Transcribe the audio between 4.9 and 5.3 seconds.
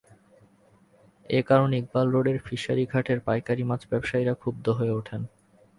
ওঠেন।